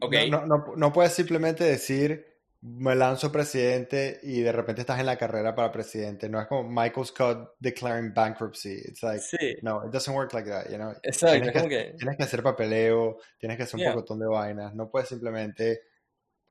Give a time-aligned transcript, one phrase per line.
[0.00, 2.26] No, no, no, no puedes simplemente decir
[2.66, 6.30] me lanzo presidente y de repente estás en la carrera para presidente.
[6.30, 8.72] No es como Michael Scott declaring bankruptcy.
[8.86, 10.92] It's like, Sí, no, it doesn't work like that, you know.
[11.02, 11.94] exacto, Tienes es que, como que...
[11.98, 13.94] tienes que hacer papeleo, tienes que hacer un Yeah.
[14.18, 14.74] de vainas.
[14.74, 15.80] No puedes simplemente,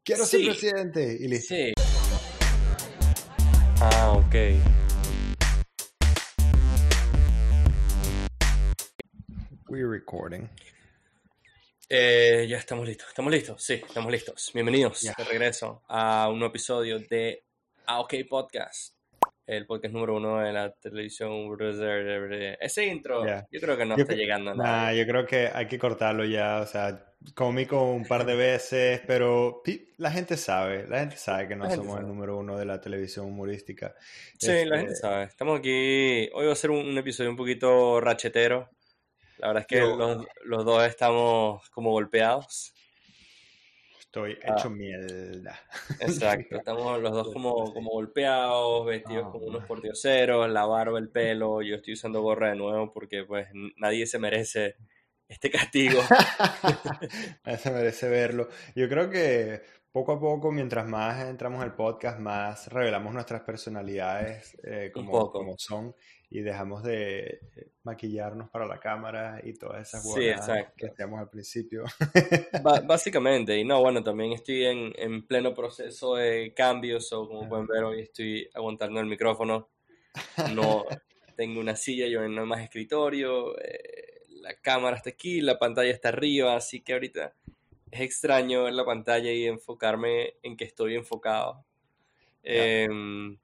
[0.04, 1.56] quiero ser presidente y listo.
[1.56, 1.74] sí.
[3.82, 4.36] Ah, ok.
[9.68, 10.48] We're recording.
[11.90, 14.52] Eh, ya estamos listos, estamos listos, sí, estamos listos.
[14.54, 15.14] Bienvenidos Ya.
[15.18, 17.44] de regreso a un nuevo episodio de
[17.86, 18.96] AOK Podcast,
[19.46, 21.32] el podcast número uno de la televisión.
[22.62, 23.46] Ese intro, Ya.
[23.52, 26.24] yo creo que no Yo está llegando a Nah, yo creo que hay que cortarlo
[26.24, 27.06] ya, o sea,
[27.36, 29.62] cómico un par de veces, pero
[29.98, 32.08] la gente sabe, la gente sabe que no somos el sabe.
[32.08, 33.94] número uno de la televisión humorística.
[34.40, 35.26] Sí, la gente Este, sabe.
[35.26, 36.30] Estamos aquí.
[36.34, 38.70] Hoy va a ser un, un episodio un poquito rachetero.
[39.44, 42.74] La verdad es que yo los, los dos estamos como golpeados.
[44.00, 45.60] estoy Ah, hecho mierda.
[46.00, 46.56] exacto.
[46.56, 51.62] Estamos los dos como, como golpeados, vestidos Ah, como unos portioceros, la barba, el pelo.
[51.62, 54.78] Yo estoy usando gorra de nuevo porque pues nadie se merece
[55.28, 56.00] este castigo.
[57.44, 58.48] Nadie se merece verlo.
[58.76, 64.58] Yo creo que poco a poco, mientras más entramos al podcast, más revelamos nuestras personalidades
[64.64, 65.94] eh, como, como son
[66.34, 71.20] y dejamos de eh, maquillarnos para la cámara y todas esas Sí, huevadas que hacíamos
[71.20, 71.84] al principio.
[72.88, 77.68] Básicamente, y no, bueno, también estoy en, en pleno proceso de cambios, o como pueden
[77.68, 79.70] ver, hoy estoy aguantando el micrófono.
[80.56, 80.86] No
[81.38, 85.92] tengo una silla, yo no hay más escritorio, eh, la cámara está aquí, la pantalla
[85.92, 87.36] está arriba, así que ahorita
[87.92, 91.64] es extraño ver la pantalla y enfocarme en que estoy enfocado.
[92.44, 92.86] Ya.
[92.86, 93.38] Em,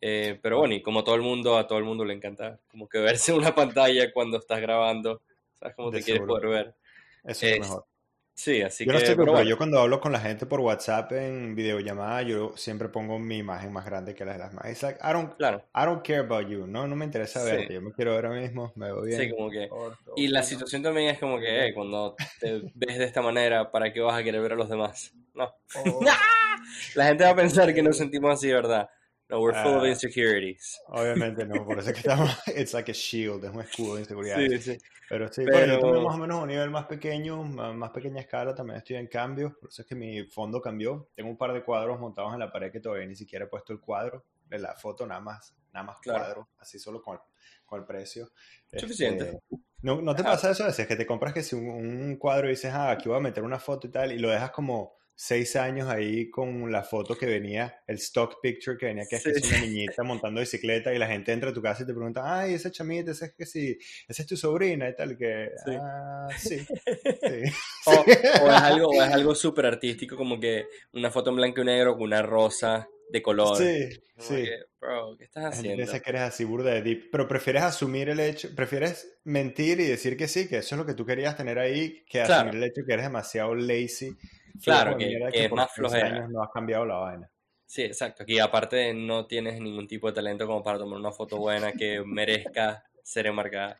[0.00, 2.88] eh, pero bueno, y como todo el mundo, a todo el mundo le encanta como
[2.88, 5.22] que verse en una pantalla cuando estás grabando,
[5.58, 6.26] sabes cómo De te quieres seguro.
[6.26, 6.76] poder ver.
[7.24, 7.86] Eso es mejor.
[8.34, 9.44] sí, así Yo no que, estoy pero pero bueno.
[9.44, 13.72] yo cuando hablo con la gente por WhatsApp en videollamada, yo siempre pongo mi imagen
[13.72, 14.66] más grande que las de las demás.
[14.70, 17.44] It's like, I don't, Claro, I don't care about you, no, no me interesa sí,
[17.44, 19.74] verte, yo me quiero ver ahora mismo, me veo sí, bien, como que...
[20.14, 20.44] Y la no.
[20.44, 24.18] situación también es como que eh, cuando te ves de esta manera, ¿para qué vas
[24.18, 25.12] a querer ver a los demás?
[25.34, 25.52] No.
[25.74, 26.00] Oh,
[26.94, 28.88] La gente va a pensar que nos sentimos así, ¿verdad?
[29.30, 30.80] No, we're full of ah, insecurities.
[30.88, 34.00] obviamente no, por eso es que estamos, it's like a shield, es un escudo de
[34.00, 34.64] inseguridades.
[34.64, 34.78] Sí, sí.
[35.08, 38.20] Pero sí, bueno, yo más Pero, o menos a un nivel más pequeño, más pequeña
[38.20, 41.10] escala, también estoy en cambio, por eso es que mi fondo cambió.
[41.14, 43.72] Tengo un par de cuadros montados en la pared que todavía ni siquiera he puesto
[43.72, 47.20] el cuadro, de la foto nada más, nada más claro, cuadro, así solo con el,
[47.66, 48.30] con el precio.
[48.76, 49.30] suficiente.
[49.30, 50.86] Este, ¿no, no te pasa eso a veces?
[50.86, 53.42] Que te compras que si un, un cuadro y dices, ah, aquí voy a meter
[53.42, 57.26] una foto y tal, y lo dejas como seis años ahí con la foto que
[57.26, 60.94] venía, el stock picture que venía, que es que Sí, es una niñita montando bicicleta
[60.94, 63.34] y la gente entra a tu casa y te pregunta, ay, esa chamita, esa es
[63.34, 63.76] que sí,
[64.08, 65.72] esa es tu sobrina y tal, que, sí.
[65.78, 66.66] ah, sí, sí,
[67.86, 70.64] O, es algo, o es algo súper artístico, como que
[70.94, 73.58] una foto en blanco y negro con una rosa de color.
[73.58, 74.44] Sí, Como sí.
[74.44, 75.76] que, bro, ¿qué estás haciendo?
[75.76, 79.84] piensa que eres así burda de deep, pero prefieres asumir el hecho, prefieres mentir y
[79.84, 82.64] decir que sí, que eso es lo que tú querías tener ahí, que asumir el
[82.64, 84.16] hecho que eres demasiado lazy,
[84.62, 86.06] claro, que, que que es 15 flojera.
[86.08, 87.30] años no has cambiado la vaina.
[87.66, 88.24] Sí, exacto.
[88.24, 92.02] Aquí aparte no tienes ningún tipo de talento como para tomar una foto buena que
[92.04, 93.78] merezca ser enmarcada.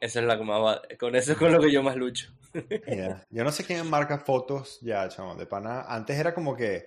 [0.00, 2.28] Eso es la que más va- con eso es con lo que yo más lucho.
[2.86, 3.22] Yeah.
[3.28, 5.82] Yo no sé quién marca fotos ya, chamo, de pana.
[5.88, 6.86] Antes era como que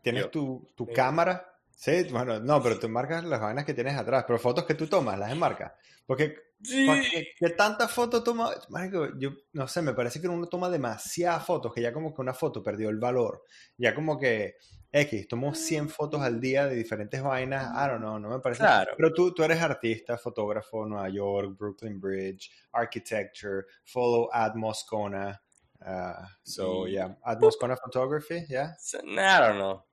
[0.00, 0.30] tienes Yo.
[0.30, 0.92] tu, tu Sí.
[0.92, 4.74] cámara, sí, bueno, no, pero tú marcas las vainas que tienes atrás, pero fotos que
[4.74, 5.72] tú tomas, las enmarcas.
[6.06, 6.86] Porque, ¿pa' Sí.
[7.10, 8.50] qué, qué tantas fotos toma?
[8.68, 12.20] Marico, yo no sé, me parece que uno toma demasiadas fotos, que ya como que
[12.20, 13.44] una foto perdió el valor.
[13.76, 14.56] Ya como que,
[14.90, 18.60] X, tomo 100 fotos al día de diferentes vainas, I don't know, no me parece.
[18.60, 18.92] Claro.
[18.96, 25.40] Pero tú, tú eres artista, fotógrafo, Nueva York, Brooklyn Bridge, architecture, follow Ad Moscona.
[25.80, 28.72] Uh, so, yeah, Ad Moscona Photography, yeah?
[28.80, 29.84] so, I don't know.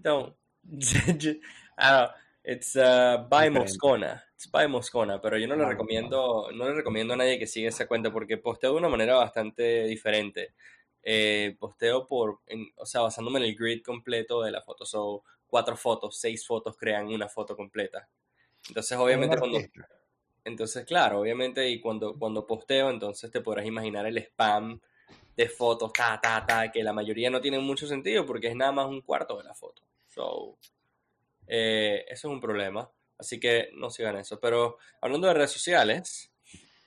[0.00, 0.34] Don't.
[1.78, 2.10] I don't.
[2.44, 3.58] It's uh, by Diferente.
[3.58, 4.22] Moscona.
[4.34, 7.70] It's by Moscona, pero yo no le recomiendo, no le recomiendo a nadie que siga
[7.70, 10.52] esa cuenta porque posteo de una manera bastante diferente.
[11.02, 14.84] Eh, posteo por, en- o sea, basándome en el grid completo de la foto.
[14.84, 18.08] So, cuatro fotos, seis fotos crean una foto completa.
[18.68, 19.58] Entonces, obviamente, cuando,
[20.44, 24.80] entonces, claro, obviamente, y cuando, cuando posteo, entonces te podrás imaginar el spam
[25.36, 28.72] de fotos, ta, ta, ta, que la mayoría no tienen mucho sentido porque es nada
[28.72, 29.82] más un cuarto de la foto.
[30.08, 30.58] So,
[31.46, 32.90] eh, eso es un problema.
[33.18, 34.40] Así que no sigan eso.
[34.40, 36.32] Pero hablando de redes sociales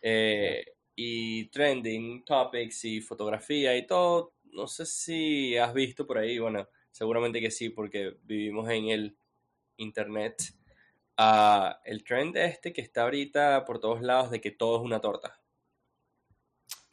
[0.01, 0.65] eh,
[0.95, 6.67] y trending topics y fotografía y todo, no sé si has visto por ahí, bueno,
[6.91, 9.17] seguramente que sí, porque vivimos en el
[9.77, 10.53] internet.
[11.17, 15.01] ah, el trend este que está ahorita por todos lados de que todo es una
[15.01, 15.39] torta.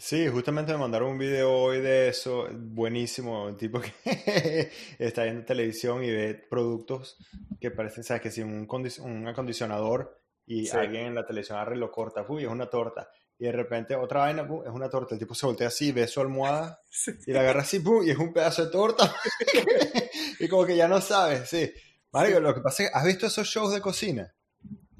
[0.06, 5.47] Sí, justamente me mandaron un video hoy de eso, buenísimo, un tipo que está viendo
[5.47, 7.17] televisión y ve productos
[7.59, 11.79] que parecen, sabes, que si un, un acondicionador y alguien en la televisión agarra y
[11.79, 13.09] lo corta, uy, es una torta.
[13.39, 15.15] Y de repente otra vaina, es una torta.
[15.15, 16.83] El tipo se voltea así, ve su almohada
[17.27, 18.06] y la agarra así, ¡pum!
[18.06, 19.11] y es un pedazo de torta.
[20.39, 21.73] y como que ya no sabes, sí.
[22.12, 24.35] Mario, lo que pasa es que, ¿has visto esos shows de cocina?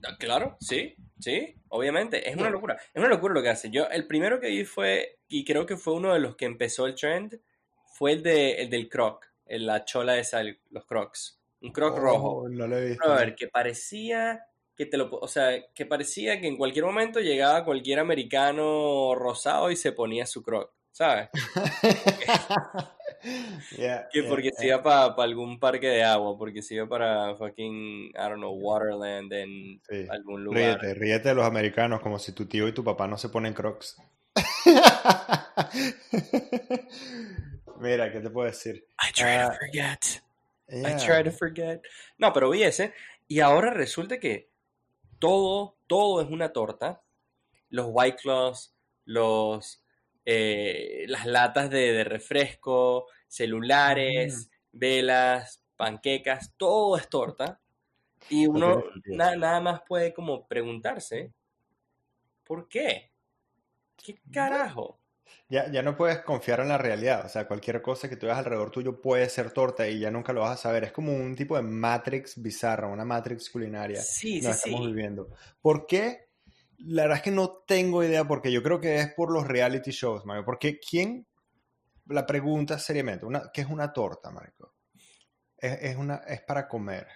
[0.07, 0.95] Ah, claro, sí.
[1.21, 2.75] Sí, obviamente, es una locura.
[2.75, 3.71] Es una locura lo que hace.
[3.71, 6.87] Yo, el primero que vi fue, y creo que fue uno de los que empezó
[6.87, 7.41] el trend,
[7.87, 11.41] fue el, de, el del croc, la chola esa, los crocs.
[11.63, 12.29] Un croc rojo.
[12.29, 13.11] Oh, no lo he visto.
[13.11, 14.45] A ver, que parecía
[14.77, 19.71] que te lo, o sea, que parecía que en cualquier momento llegaba cualquier americano rosado
[19.71, 21.29] y se ponía su croc, ¿sabes?
[24.13, 28.13] que porque se iba para algún parque de agua, porque se iba para fucking, I
[28.15, 29.81] don't know, Waterland en
[30.11, 30.79] algún lugar.
[30.81, 33.55] Ríete, ríete de los americanos como si tu tío y tu papá no se ponen
[33.55, 33.97] crocs.
[37.81, 38.87] Mira, ¿qué te puedo decir?
[39.03, 40.23] I try to ah, forget.
[40.69, 41.83] I try to forget.
[42.19, 42.95] No, pero vi ese.
[43.29, 44.51] Y ahora resulta que
[45.19, 47.03] todo, todo es una torta.
[47.69, 48.75] Los White Claws,
[49.05, 49.84] los
[50.25, 57.61] eh, las latas de, refresco, celulares, velas, panquecas, todo es torta.
[58.31, 61.33] Y uno nada más puede como preguntarse,
[62.45, 63.11] ¿por qué?
[63.97, 64.99] ¿Qué carajo?
[65.49, 68.39] Ya, ya no puedes confiar en la realidad, o sea, cualquier cosa que tú veas
[68.39, 70.85] alrededor tuyo puede ser torta y ya nunca lo vas a saber.
[70.85, 74.01] Es como un tipo de Matrix bizarra, una Matrix culinaria.
[74.01, 75.29] Sí, sí, estamos viviendo.
[75.61, 76.24] ¿Por qué
[76.87, 79.91] la verdad es que no tengo idea porque yo creo que es por los reality
[79.91, 80.45] shows, Mario.
[80.45, 81.27] Porque ¿quién?
[82.07, 84.75] La pregunta seriamente, una, ¿qué es una torta, Marco?
[85.57, 87.07] Es, una, es para comer.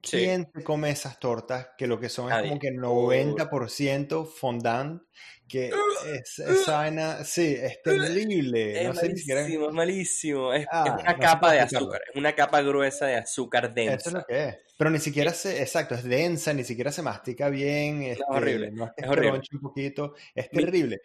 [0.00, 5.02] ¿Quién te come esas tortas que lo que son es como que 90% fondant?
[5.48, 5.70] Que
[6.06, 8.82] es, esa vaina, sí, es terrible.
[8.86, 10.52] Es malísimo, es malísimo.
[10.52, 13.96] Es, ah, una capa de azúcar, es una capa gruesa de azúcar densa.
[13.96, 14.56] Eso es lo que es.
[14.76, 18.02] Pero ni siquiera se, exacto, es densa, ni siquiera se mastica bien.
[18.02, 18.72] es este, horrible.
[18.96, 19.40] es, horrible.
[19.52, 21.00] un poquito, es terrible.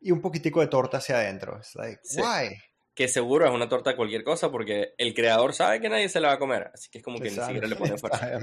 [0.00, 1.58] Y un poquitico de torta hacia adentro.
[1.58, 2.56] Es like, why?
[2.98, 6.18] Que seguro es una torta de cualquier cosa porque el creador sabe que nadie se
[6.18, 6.72] la va a comer.
[6.74, 8.40] Así que es como que ni siquiera le pone fuerza.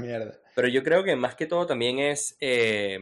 [0.55, 2.37] Pero yo creo que más que todo también es.
[2.39, 2.97] Eh,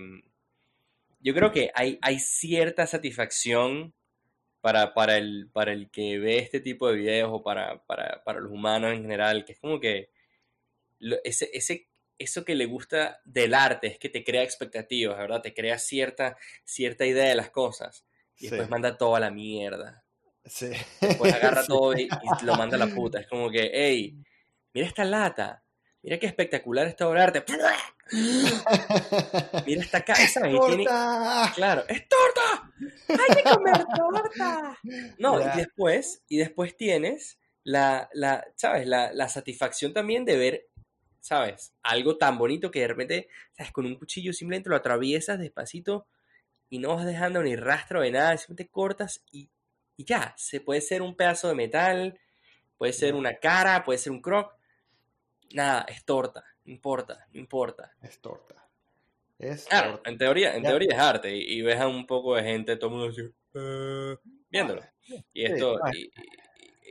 [1.20, 3.94] yo creo que hay, hay cierta satisfacción
[4.62, 8.40] para, para, el, para el que ve este tipo de videos o para, para, para
[8.40, 10.10] los humanos en general, que es como que
[11.24, 15.44] ese, ese, eso que le gusta del arte es que te crea expectativas, ¿verdad?
[15.44, 18.08] Te crea cierta, cierta idea de las cosas
[18.40, 20.03] y después manda todo a la mierda.
[20.46, 20.72] Sí.
[21.00, 22.08] Después agarra todo y,
[22.44, 23.20] lo manda a la puta.
[23.20, 24.16] Es como que, hey,
[24.74, 25.64] mira esta lata,
[26.02, 27.54] mira qué espectacular esta obra de arte.
[29.66, 30.48] Mira esta casa.
[30.48, 30.84] Y tiene...
[31.56, 32.72] Claro, ¡es torta!
[33.08, 34.78] ¡Hay que comer torta!
[35.18, 38.86] No, y después, y después tienes la, la ¿sabes?
[38.86, 40.68] La, la satisfacción también de ver
[41.24, 41.74] ¿sabes?
[41.84, 43.72] Algo tan bonito que de repente, ¿sabes?
[43.72, 46.06] Con un cuchillo simplemente lo atraviesas despacito
[46.70, 49.50] y no vas dejando ni rastro de nada, simplemente cortas y,
[49.98, 52.20] ya, se puede ser un pedazo de metal,
[52.78, 54.54] puede ser una cara, puede ser un croc,
[55.54, 57.94] nada, es torta, no importa, no importa.
[58.02, 58.68] Es torta.
[59.40, 62.78] Es claro, en teoría, en teoría es arte y, ves a un poco de gente,
[62.78, 63.22] todo el mundo así,
[63.56, 64.18] eh",
[64.50, 64.82] viéndolo.
[65.34, 65.80] Y esto,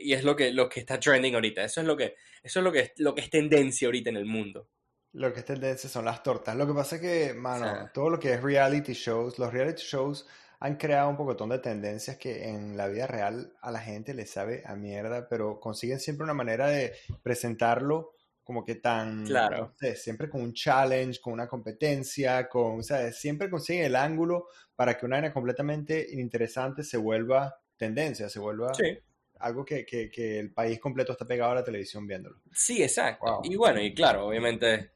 [0.03, 1.63] y es lo que, lo que está trending ahorita.
[1.63, 4.17] Eso es lo que, eso es lo que, es, lo que es tendencia ahorita en
[4.17, 4.67] el mundo.
[5.13, 6.55] Lo que es tendencia son las tortas.
[6.55, 10.27] Lo que pasa es que, mano, todo lo que es reality shows, los reality shows
[10.63, 14.25] han creado un pocotón de tendencias que en la vida real a la gente le
[14.25, 18.13] sabe a mierda, pero consiguen siempre una manera de presentarlo
[18.45, 19.57] como que tan, claro.
[19.57, 23.97] no sé, siempre con un challenge, con una competencia, con, o sea, siempre consiguen el
[23.97, 28.97] ángulo para que una vaina completamente interesante se vuelva tendencia, se vuelva sí
[29.39, 32.37] algo que, que, el país completo está pegado a la televisión viéndolo.
[32.53, 33.41] Sí, exacto.
[33.43, 34.91] Y bueno, y claro, obviamente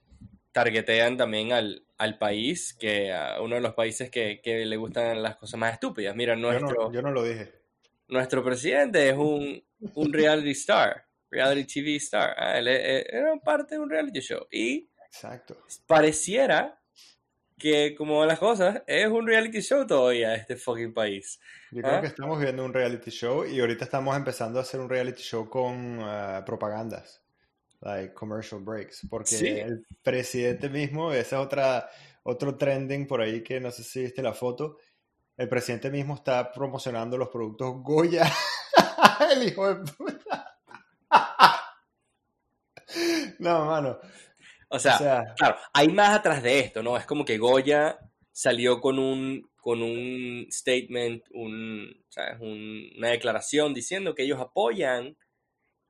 [0.58, 5.22] targetean también al, al país, que a uno de los países que, que, le gustan
[5.22, 6.16] las cosas más estúpidas.
[6.16, 6.92] Mira, nuestro...
[6.92, 7.54] Yo no, lo dije.
[8.08, 12.34] Nuestro presidente es un, un reality star, reality TV star.
[12.36, 14.48] Ah, él, era parte de un reality show.
[14.52, 15.58] Y Exacto.
[15.86, 16.82] pareciera
[17.56, 21.40] que como las cosas, es un reality show todavía este fucking país.
[21.72, 22.02] Yo creo ¿Ah?
[22.02, 25.48] que estamos viendo un reality show y ahorita estamos empezando a hacer un reality show
[25.48, 27.24] con uh, propagandas,
[27.88, 31.90] like commercial breaks, porque el presidente mismo, esa es otra,
[32.24, 34.78] otro trending por ahí que no sé si viste la foto,
[35.38, 38.30] el presidente mismo está promocionando los productos Goya,
[39.32, 40.60] el hijo de puta.
[43.40, 44.00] no, mano.
[44.70, 46.98] O sea, claro, hay más atrás de esto, ¿no?
[46.98, 47.98] Es como que Goya
[48.34, 52.38] salió con un, con un statement, un, ¿sabes?
[52.42, 55.16] Un, una declaración diciendo que ellos apoyan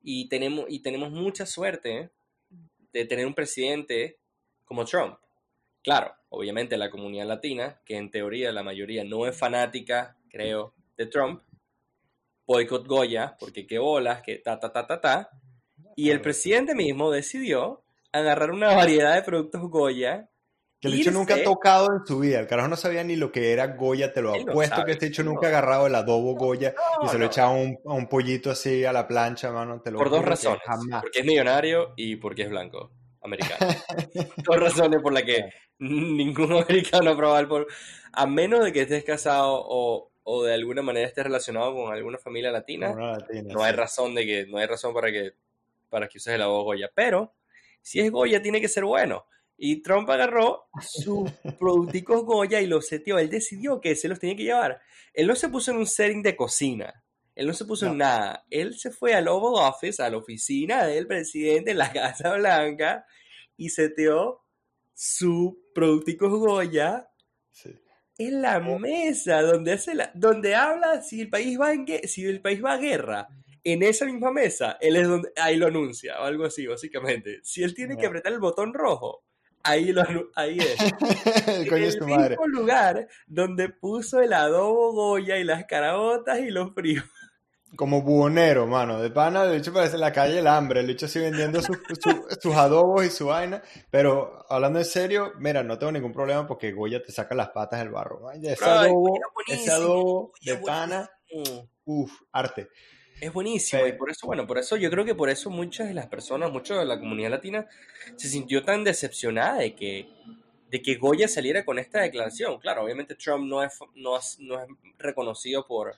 [0.01, 2.11] y tenemos, y tenemos mucha suerte
[2.93, 4.19] de tener un presidente
[4.65, 5.17] como Trump.
[5.83, 11.05] Claro, obviamente la comunidad latina, que en teoría la mayoría no es fanática, creo, de
[11.05, 11.43] Trump,
[12.45, 15.29] boicot Goya, porque qué bolas, que ta, ta, ta, ta, ta.
[15.95, 20.29] Y el presidente mismo decidió agarrar una variedad de productos Goya
[20.79, 22.39] que el hecho nunca ha tocado en su vida.
[22.39, 25.23] El carajo no sabía ni lo que era Goya, te lo apuesto que este hecho
[25.23, 28.85] nunca ha agarrado el adobo Goya y se lo echaba a un, un, pollito así
[28.85, 29.81] a la plancha, mano.
[29.81, 30.61] Te lo por dos razones.
[31.01, 32.91] Porque es millonario y porque es blanco,
[33.21, 33.73] americano.
[34.37, 37.67] dos razones por las que ningún americano ha probado por...
[38.13, 42.17] A menos de que estés casado o, o, de alguna manera estés relacionado con alguna
[42.17, 42.93] familia latina,
[43.43, 45.33] no hay razón de que no hay razón para que
[45.89, 46.89] para que uses el adobo Goya.
[46.93, 47.33] Pero
[47.81, 49.25] si es Goya tiene que ser bueno.
[49.57, 53.17] Y Trump agarró sus producticos Goya y los setió.
[53.17, 54.79] Él decidió que se los tenía que llevar.
[55.13, 57.03] Él no se puso en un setting de cocina.
[57.33, 58.45] Él no se puso en nada.
[58.49, 63.05] Él se fue al Oval Office, a la oficina del presidente en la Casa Blanca
[63.57, 64.43] y seteó
[64.93, 67.07] su producticos Goya
[68.17, 72.41] en la mesa donde, hace la, donde habla si el país va en si el
[72.41, 73.27] país va a guerra.
[73.63, 77.39] En esa misma mesa, él es donde ahí lo anuncia o algo así, básicamente.
[77.43, 79.25] Si él tiene que apretar el botón rojo,
[79.67, 80.03] ahí, lo,
[80.35, 80.77] ahí es.
[81.47, 86.73] el en el mismo lugar donde puso el adobo Goya y las carabotas y los
[86.73, 87.05] fríos.
[87.75, 89.01] Como buonero, mano.
[89.01, 90.79] De pana, de hecho parece la calle el hambre.
[90.79, 93.61] El hecho sigue vendiendo sus adobos y su vaina.
[93.91, 97.79] Pero hablando en serio, mira, no tengo ningún problema porque Goya te saca las patas
[97.79, 98.31] del barro.
[98.31, 101.09] Ese adobo, ese adobo de pana,
[101.85, 102.69] uff, arte.
[103.19, 105.95] Es buenísimo y por eso, bueno, por eso yo creo que por eso muchas de
[105.95, 107.67] las personas, mucha de la comunidad latina
[108.15, 110.07] se sintió tan decepcionada de que,
[110.69, 112.59] de que Goya saliera con esta declaración.
[112.59, 114.37] Claro, obviamente Trump no es, no es,
[114.99, 115.95] reconocido por,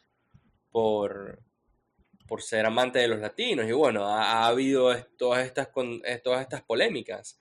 [0.72, 1.40] por,
[2.26, 6.42] por ser amante de los latinos y bueno, ha, habido todas estas, con, eh, todas
[6.42, 7.38] estas polémicas.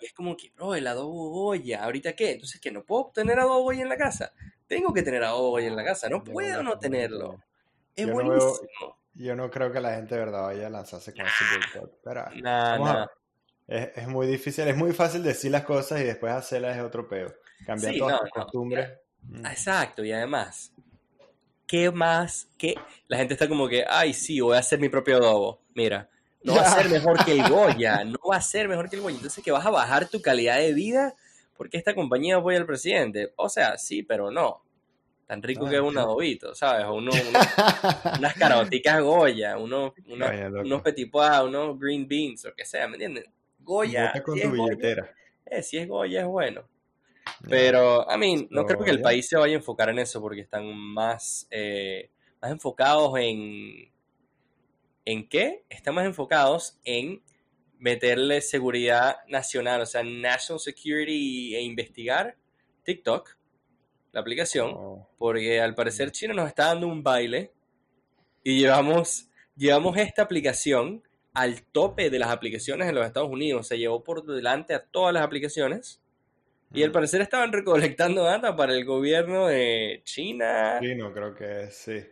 [0.00, 2.30] Y es como que, bro, el adobo Goya, ¿ahorita qué?
[2.30, 2.70] Entonces, ¿qué?
[2.70, 4.32] ¿No puedo tener adobo Goya en la casa?
[4.68, 7.42] Tengo que tener adobo Goya en la casa, no puedo no tenerlo.
[7.96, 8.58] Es yo buenísimo.
[8.80, 11.98] No yo no creo que la gente de verdad vaya a lanzarse con ese boicot.
[12.04, 12.24] Pero
[13.66, 17.08] Es, es, muy difícil, es muy fácil decir las cosas y después hacerlas es otro
[17.08, 17.34] peo.
[17.64, 18.90] Cambiar todas las costumbres.
[19.22, 19.46] Mm.
[19.46, 20.72] Exacto, y además,
[21.66, 22.48] ¿qué más?
[22.58, 22.74] ¿Qué?
[23.08, 25.60] La gente está como que, ay, sí, voy a hacer mi propio adobo.
[25.74, 26.08] Mira,
[26.44, 29.02] no va a ser mejor que el Goya, no va a ser mejor que el
[29.02, 29.16] Goya.
[29.16, 31.14] Entonces, que vas a bajar tu calidad de vida
[31.56, 33.32] porque esta compañía apoya al presidente.
[33.36, 34.65] O sea, sí, pero no
[35.26, 36.86] tan rico que es un adobito, ¿sabes?
[36.90, 37.10] Uno,
[38.18, 43.26] unas caroticas Goya, uno, unos petit pois, unos green beans, o que sea, ¿me entiendes?
[43.58, 44.12] Goya.
[44.24, 45.12] Con tu billetera.
[45.44, 46.62] eh, si es Goya es bueno.
[47.48, 50.40] Pero, a mí, no creo que el país se vaya a enfocar en eso porque
[50.40, 53.90] están más, eh, más enfocados en...
[55.04, 55.64] ¿En qué?
[55.68, 57.22] Están más enfocados en
[57.78, 62.36] meterle seguridad nacional, o sea, national security e investigar
[62.84, 63.36] TikTok
[64.16, 65.06] la aplicación, oh.
[65.18, 67.52] porque al parecer China nos está dando un baile
[68.42, 71.02] y llevamos, llevamos esta aplicación
[71.34, 73.68] al tope de las aplicaciones en los Estados Unidos.
[73.68, 76.00] Se llevó por delante a todas las aplicaciones.
[76.72, 76.92] Y al mm.
[76.94, 80.78] parecer estaban recolectando data para el gobierno de China.
[80.80, 82.02] Chino, creo que sí.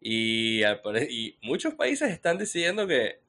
[0.00, 3.20] Y, y muchos países están decidiendo que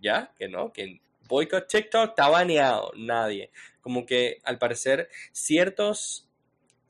[0.00, 2.90] ya, que no, que boicot TikTok está baneado.
[2.96, 3.50] Nadie.
[3.82, 6.24] Como que al parecer ciertos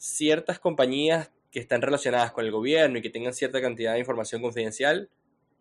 [0.04, 4.42] ciertas compañías que están relacionadas con el gobierno y que tengan cierta cantidad de información
[4.42, 5.08] confidencial,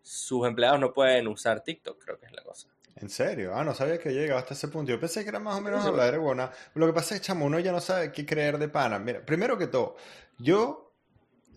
[0.01, 2.67] sus empleados no pueden usar TikTok, creo que es la cosa.
[2.97, 3.55] ¿En serio?
[3.55, 4.91] Ah, no sabía que llegaba hasta ese punto.
[4.91, 6.51] Yo pensé que era más o menos hablar de buena.
[6.75, 8.99] Lo que pasa es que, chamo, uno ya no sabe qué creer de pana.
[8.99, 9.95] Mira, primero que todo,
[10.37, 10.91] yo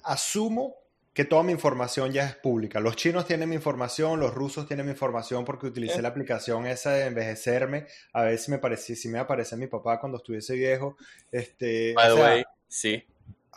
[0.04, 0.76] asumo
[1.12, 2.78] que toda mi información ya es pública.
[2.78, 6.92] Los chinos tienen mi información, los rusos tienen mi información porque utilicé la aplicación esa
[6.92, 10.96] de envejecerme, a ver si me parecía, si me aparece mi papá cuando estuviese viejo.
[11.32, 11.94] Este,
[12.68, 13.02] Sí.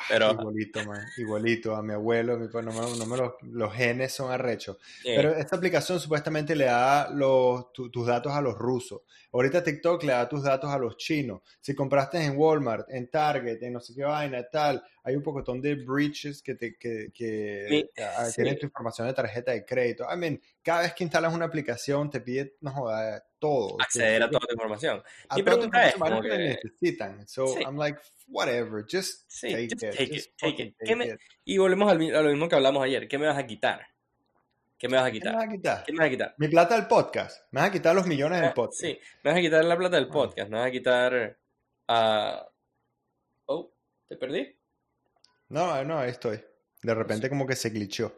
[0.08, 0.32] Pero...
[0.32, 1.01] Igualito, man.
[1.18, 3.18] Igualito a mi abuelo, mi, no no me
[3.51, 4.78] los, genes son arrechos.
[5.04, 9.01] Pero esta aplicación supuestamente le da los, tus datos a los rusos.
[9.32, 11.42] Ahorita TikTok le da tus datos a los chinos.
[11.60, 15.60] Si compraste en Walmart, en Target, en no sé qué vaina, tal, hay un pocotón
[15.60, 17.89] de breaches que, te, que, que
[18.36, 20.06] tienen tu información de tarjeta de crédito.
[20.12, 23.75] I mean, cada vez que instalas una aplicación te pide, no joda, todo.
[23.82, 25.01] Acceder a toda tu información.
[25.30, 26.38] A y pregunta es, como que...
[26.38, 27.28] necesitan.
[27.28, 30.36] So I'm like, whatever, just take it.
[30.38, 31.20] Take it.
[31.44, 33.08] Y volvemos a lo mismo que hablamos ayer.
[33.08, 33.88] ¿Qué me vas a quitar?
[34.78, 35.32] ¿Qué me vas a quitar?
[35.32, 35.84] ¿Qué me vas a quitar?
[35.86, 36.36] ¿Qué me vas a quitar?
[36.38, 37.51] Mi plata del podcast.
[37.51, 38.80] Me vas a quitar los millones del podcast.
[38.80, 40.51] Sí, me vas a quitar la plata del podcast.
[40.51, 41.39] Me vas a quitar.
[41.88, 42.46] Uh...
[43.48, 43.74] Oh,
[44.08, 44.59] ¿Te perdí?
[45.50, 46.39] No, no, ahí estoy.
[46.82, 48.13] De repente como que se glitchó.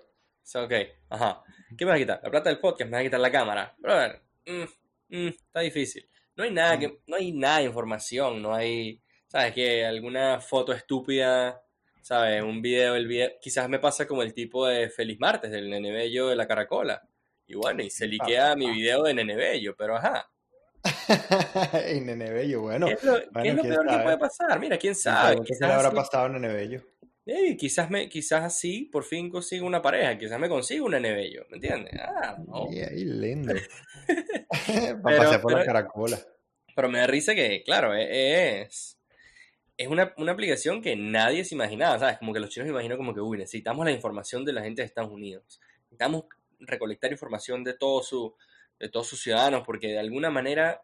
[0.56, 0.74] Ok,
[1.10, 1.44] ajá.
[1.78, 2.20] ¿Qué me vas a quitar?
[2.24, 3.76] La plata del podcast, me vas a quitar la cámara.
[3.78, 6.08] Brother, mm, mm, está difícil.
[6.36, 9.54] No hay nada que, no hay nada de información, no hay, ¿sabes?
[9.54, 11.64] Que alguna foto estúpida,
[12.02, 12.44] ¿sabes?
[12.44, 15.92] Un video, el video, quizás me pasa como el tipo de Feliz Martes, del Nene
[15.92, 17.02] Bello de la Caracola.
[17.48, 20.30] Y bueno, y se liquea mi video de Nene Bello, pero ajá.
[21.86, 22.88] en Nene Bello, bueno.
[22.88, 24.60] ¿Qué es lo, bueno, qué es lo peor que puede pasar?
[24.60, 25.38] Mira, quién sabe.
[25.46, 26.82] ¿Qué le habrá pasado a Nene
[27.26, 27.40] Bello?
[27.40, 31.14] Ey, quizás, me, quizás así por fin consigo una pareja, quizás me consigo un nene
[31.14, 31.94] bello, ¿me entiendes?
[32.00, 32.68] Ah, no.
[32.72, 33.54] Y ahí lindo.
[34.08, 34.18] Para
[35.04, 36.20] Pero- pasear por la pero- caracola.
[36.76, 38.98] Pero me da risa que, claro, e- es,
[39.78, 42.18] es una, una aplicación que nadie se imaginaba, ¿sabes?
[42.18, 44.86] Como que los chinos imaginan como que, uy, necesitamos la información de la gente de
[44.88, 45.60] Estados Unidos.
[45.84, 46.26] Necesitamos
[46.60, 48.36] recolectar información de, todo su,
[48.80, 50.82] de todos sus ciudadanos porque de alguna manera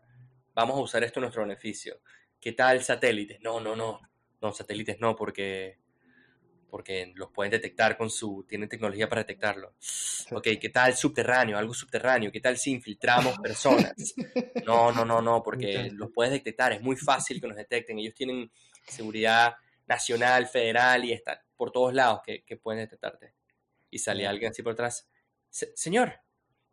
[0.53, 2.01] vamos a usar esto a nuestro beneficio.
[2.39, 3.39] ¿Qué tal satélites?
[3.41, 4.01] No, no, no.
[4.41, 5.77] No, satélites no, porque,
[6.69, 8.45] porque los pueden detectar con su...
[8.47, 9.75] Tienen tecnología para detectarlo.
[10.31, 11.57] Ok, ¿qué tal subterráneo?
[11.57, 12.31] Algo subterráneo.
[12.31, 13.93] ¿Qué tal si infiltramos personas?
[14.65, 17.99] No, no, no, no, porque los puedes detectar, es muy fácil que nos detecten.
[17.99, 18.51] Ellos tienen
[18.87, 19.55] seguridad
[19.87, 23.33] nacional, federal y está por todos lados que, que pueden detectarte.
[23.89, 24.29] Y Ya.
[24.31, 25.07] alguien así por atrás.
[25.49, 26.19] "Se- señor,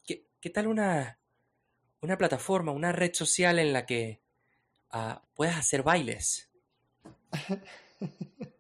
[0.05, 1.19] ¿qué, qué tal una,
[2.01, 4.21] una plataforma, una red social en la que
[4.91, 6.51] ah, puedas hacer bailes?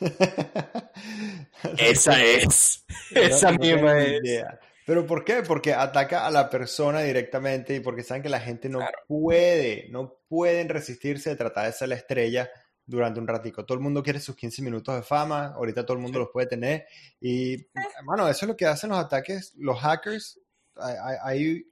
[1.78, 2.84] Esa es.
[3.10, 4.22] Esa No- misma es.
[4.22, 4.58] idea.
[4.86, 5.42] ¿Pero por qué?
[5.42, 8.98] Porque ataca a la persona directamente y porque saben que la gente no Claro.
[9.08, 12.50] puede, no pueden resistirse de tratar de ser la estrella
[12.84, 13.64] durante un ratico.
[13.64, 16.24] Todo el mundo quiere sus 15 minutos de fama, ahorita todo el mundo Sí.
[16.24, 16.86] los puede tener.
[17.18, 17.66] Y,
[18.04, 20.38] bueno, eso es lo que hacen los ataques, los hackers.
[20.76, 21.66] Hay- hay-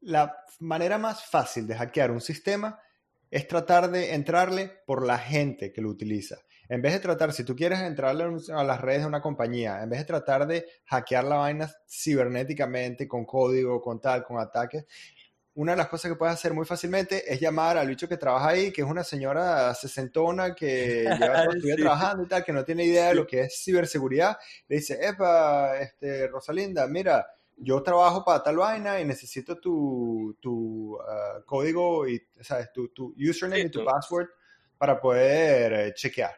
[0.00, 2.80] la manera más fácil de hackear un sistema
[3.34, 6.36] es tratar de entrarle por la gente que lo utiliza.
[6.68, 8.24] En vez de tratar, si tú quieres entrarle
[8.54, 13.08] a las redes de una compañía, en vez de tratar de hackear la vaina cibernéticamente,
[13.08, 14.86] con código, con tal, con ataques,
[15.54, 18.50] una de las cosas que puedes hacer muy fácilmente es llamar al bicho que trabaja
[18.50, 22.52] ahí, que es una señora sesentona que lleva toda su vida trabajando y tal, que
[22.52, 24.36] no tiene idea de lo que es ciberseguridad.
[24.68, 30.98] Le dice, epa, este, Rosalinda, mira, yo trabajo para tal vaina y necesito tu, tu
[31.00, 32.72] ah, código y, ¿sabes?
[32.72, 34.28] Tu, tu username Sí, y tu password
[34.78, 36.34] para poder eh, chequear.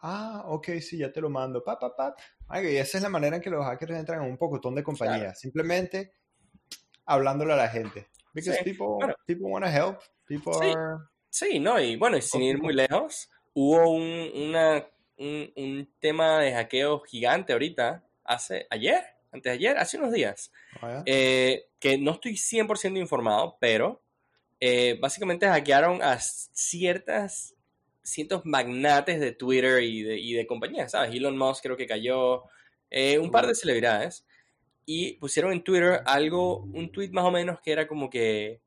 [0.00, 1.62] Ah, ok, sí, ya te lo mando.
[1.62, 2.14] Pa, pa, pa.
[2.48, 4.82] Ay, y esa es la manera en que los hackers entran en un pocotón de
[4.82, 5.38] compañías.
[5.40, 6.12] Simplemente
[7.04, 8.08] hablándole a la gente.
[8.32, 9.14] Because Sí, people, bueno.
[9.26, 9.98] people want to help.
[10.26, 10.72] People Sí.
[10.74, 10.98] are...
[11.28, 14.86] Sí, no, y bueno, y sin ir muy lejos, hubo un, una,
[15.18, 20.52] un, un tema de hackeo gigante ahorita, hace ayer, antes de ayer, hace unos días,
[20.80, 21.02] Vaya.
[21.06, 24.02] eh, que no estoy 100% informado, pero
[24.60, 27.54] eh, básicamente hackearon a ciertas,
[28.02, 31.14] ciertos magnates de Twitter y de, y de compañías, ¿sabes?
[31.14, 32.44] Elon Musk creo que cayó,
[32.90, 34.26] eh, un par de celebridades,
[34.84, 38.60] y pusieron en Twitter algo, un tweet más o menos que era como que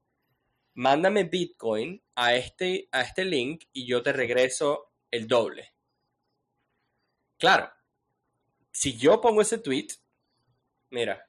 [0.73, 5.73] mándame Bitcoin a este, a este link y yo te regreso el doble.
[7.37, 7.69] Claro,
[8.71, 9.87] si yo pongo ese tweet,
[10.95, 11.27] mira,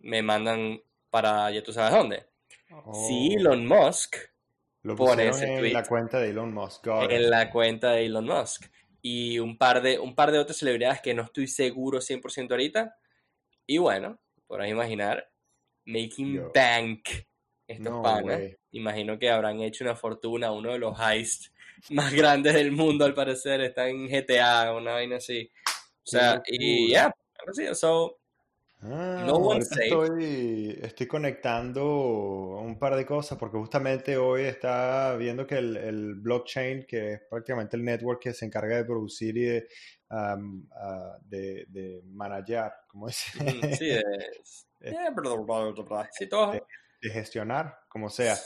[0.00, 2.26] me mandan para ya tú sabes dónde.
[2.92, 4.16] Si Oh, Elon Musk
[4.82, 6.86] lo pone ese en tweet la cuenta de Elon Musk.
[6.86, 7.10] It.
[7.10, 8.66] en la cuenta de Elon Musk
[9.02, 12.96] y un par de, un par de otras celebridades que no estoy seguro 100% ahorita.
[13.66, 15.30] Y bueno, podrás imaginar,
[15.86, 16.52] making Yo.
[16.54, 17.08] bank
[17.66, 18.38] estos No panas.
[18.38, 18.56] way.
[18.72, 21.52] Imagino que habrán hecho una fortuna, uno de los heists
[21.90, 25.50] más grandes del mundo al parecer, está en GTA, una vaina así.
[26.04, 27.14] O sea, y ya,
[27.48, 28.19] así, so,
[28.82, 29.84] Ah, No ahorita safe.
[29.84, 31.84] estoy, estoy conectando
[32.62, 37.20] un par de cosas porque justamente hoy está viendo que el, el blockchain, que es
[37.28, 39.68] prácticamente el network que se encarga de producir y de,
[40.10, 43.30] um, ah, de, de manejar, como dice,
[43.76, 43.86] sí,
[44.80, 44.94] de,
[46.10, 46.52] sí, todo,
[47.02, 48.36] de gestionar, como sea.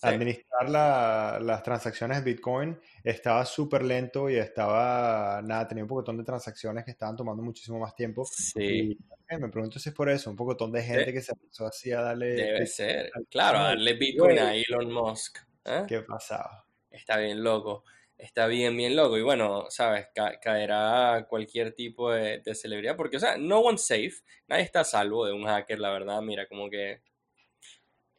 [0.00, 5.88] Sí, Administrar la- las transacciones de Bitcoin estaba súper lento y estaba, nada, tenía un
[5.88, 8.24] pocotón de transacciones que estaban tomando muchísimo más tiempo.
[8.24, 8.60] sí.
[8.60, 8.92] Y
[9.28, 11.92] eh, me pregunto si es por eso, un pocotón de gente que se empezó así
[11.92, 13.10] a darle Debe Bitcoin ser.
[13.30, 15.38] Claro, No, darle Bitcoin a Elon Musk.
[15.64, 15.84] ¿eh?
[15.86, 16.64] ¿Qué pasaba?
[16.90, 17.84] Está bien loco.
[18.18, 19.16] Está bien, bien loco.
[19.16, 22.96] Y bueno, sabes, Ca- caerá cualquier tipo de, de celebridad.
[22.96, 24.12] Porque, o sea, no one's safe.
[24.46, 26.20] Nadie está a salvo de un hacker, la verdad.
[26.20, 27.00] Mira, como que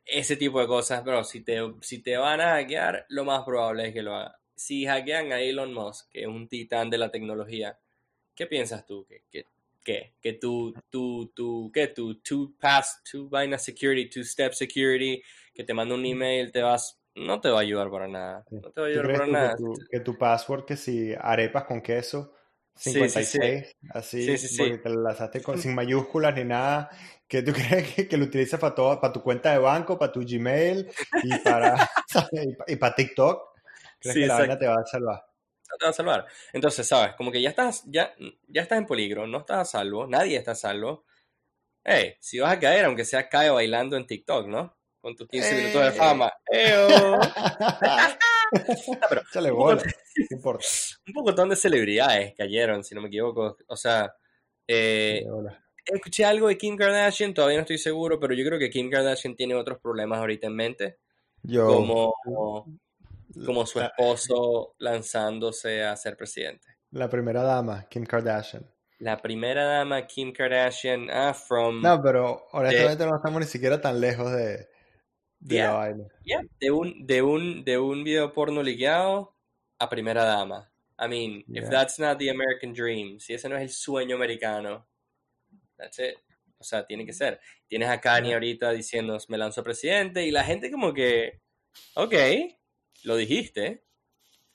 [0.05, 3.87] ese tipo de cosas, pero si te, si te van a hackear, lo más probable
[3.87, 4.33] es que lo hagan.
[4.55, 7.79] Si hackean a Elon Musk, que es un titán de la tecnología,
[8.35, 9.05] ¿qué piensas tú?
[9.07, 9.45] ¿Que, que,
[9.83, 15.21] que, que tú, tú, tú, qué tú, two pass, two vaina security, two step security,
[15.53, 18.45] que te manda un email, te vas no te va a ayudar para nada.
[18.49, 19.55] No te va a ¿Tú ayudar para tú que nada.
[19.57, 22.33] tu, que tu password, que si arepas con queso,
[22.75, 23.39] Sí, sí, sí.
[23.39, 24.57] 56, así, Sí, sí, sí.
[24.57, 26.89] porque te la lanzaste con, sin mayúsculas ni nada,
[27.27, 27.51] que tú
[27.84, 30.89] crees que, que lo utilizas para todo, para tu cuenta de banco, para tu Gmail
[31.23, 31.75] y para,
[32.31, 33.49] y pa- y para TikTok?
[33.99, 35.23] ¿Crees que la vaina te va a salvar?
[35.79, 36.25] Te va a salvar.
[36.53, 37.13] Entonces, ¿sabes?
[37.15, 38.13] Como que ya estás, ya,
[38.47, 41.05] ya estás en peligro, no estás a salvo, nadie está a salvo.
[41.84, 44.77] Hey, si vas a caer, aunque sea cae bailando en TikTok, ¿no?
[44.99, 45.91] Con tus 15 minutos de Eh.
[45.91, 46.31] fama.
[46.51, 46.88] ¡Eo!
[46.89, 47.19] pero
[48.51, 50.65] Échale un poco, bola, no importa.
[51.07, 53.57] un pocotón de celebridades cayeron, si no me equivoco.
[53.67, 54.13] O sea,
[54.67, 55.25] eh,
[55.85, 59.35] escuché algo de Kim Kardashian, todavía no estoy seguro, pero yo creo que Kim Kardashian
[59.35, 60.97] tiene otros problemas ahorita en mente,
[61.43, 62.13] Yo, como,
[63.45, 66.67] como su esposo lanzándose a ser presidente.
[66.91, 68.69] la primera dama, Kim Kardashian.
[68.99, 73.81] La primera dama, Kim Kardashian, ah, from, No, pero de, honestamente no estamos ni siquiera
[73.81, 74.67] tan lejos de,
[75.41, 76.04] de la yeah, vaina.
[76.23, 79.36] yeah, de un, de un, de un video porno liqueado
[79.80, 80.69] a primera dama.
[80.99, 81.69] I mean, if Yeah.
[81.69, 84.86] that's not the American dream, si ese no es el sueño americano,
[85.77, 86.15] that's it.
[86.60, 87.39] O sea, tiene que ser.
[87.67, 91.41] Tienes a Kanye ahorita diciendo, me lanzo presidente, y la gente como que,
[91.95, 92.13] ok,
[93.06, 93.84] lo dijiste,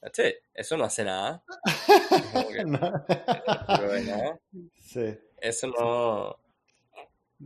[0.01, 0.37] that's it.
[0.55, 1.43] Eso no hace nada.
[2.53, 2.79] Que, No.
[2.79, 4.41] no de nada.
[4.85, 5.19] Sí.
[5.41, 6.29] Eso no,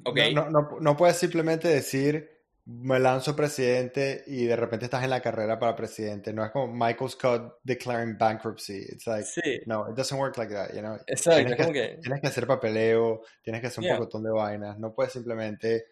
[0.05, 5.03] ok, No, no, no, no puedes simplemente decir me lanzo presidente y de repente estás
[5.05, 6.33] en la carrera para presidente.
[6.33, 8.79] No es como Michael Scott declaring bankruptcy.
[8.93, 10.97] It's like, sí, no, it doesn't work like that, you know.
[11.07, 14.23] exacto, Tienes es que, que, tienes que hacer papeleo, tienes que hacer un yeah, pocotón
[14.23, 14.79] de vainas.
[14.79, 15.87] No puedes simplemente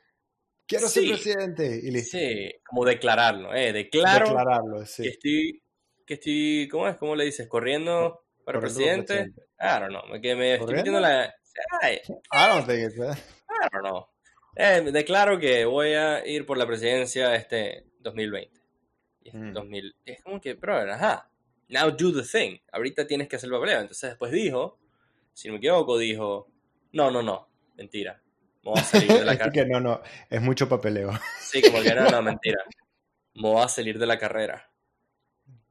[0.67, 2.19] quiero ser presidente y listo.
[2.19, 5.09] sí, como declararlo, eh, declaro Declararlo, que sí.
[5.09, 5.63] estoy,
[6.07, 6.97] que estoy, ¿cómo es?
[6.97, 7.49] ¿Cómo le dices?
[7.49, 9.15] Corriendo para Corriendo presidente.
[9.15, 9.43] presidente.
[9.61, 11.01] I don't know, que me estoy metiendo ¿Corriendo?
[11.01, 11.35] la,
[11.83, 12.01] ay,
[12.33, 13.19] I don't think it's that.
[13.51, 14.07] I don't know.
[14.61, 18.61] Eh, declaro que voy a ir por la presidencia este 2020.
[19.23, 19.53] Y este Mm.
[19.53, 21.31] 2000, es como que, brother, ajá,
[21.68, 22.59] now do the thing.
[22.73, 23.81] Ahorita tienes que hacer el papeleo.
[23.81, 24.79] Entonces después dijo,
[25.33, 26.49] si no me equivoco, dijo,
[26.92, 28.21] no, no, no, mentira.
[28.64, 29.53] Me voy a salir de la carrera.
[29.53, 31.12] que no, no, es mucho papeleo.
[31.40, 32.59] Sí, como que no, no, mentira.
[33.35, 34.68] Me voy a salir de la carrera.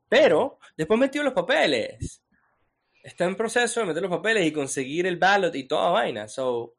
[0.08, 2.24] Pero después metió los papeles.
[3.04, 6.30] Está en proceso de meter los papeles y conseguir el ballot y toda vaina.
[6.30, 6.76] So,